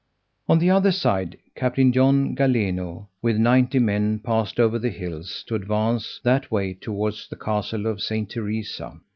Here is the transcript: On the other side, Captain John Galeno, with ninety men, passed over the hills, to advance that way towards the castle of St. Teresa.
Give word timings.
On 0.49 0.57
the 0.57 0.71
other 0.71 0.91
side, 0.91 1.37
Captain 1.55 1.91
John 1.93 2.35
Galeno, 2.35 3.09
with 3.21 3.37
ninety 3.37 3.77
men, 3.77 4.17
passed 4.17 4.59
over 4.59 4.79
the 4.79 4.89
hills, 4.89 5.43
to 5.45 5.53
advance 5.53 6.19
that 6.23 6.49
way 6.49 6.73
towards 6.73 7.27
the 7.29 7.35
castle 7.35 7.85
of 7.85 8.01
St. 8.01 8.27
Teresa. 8.27 8.99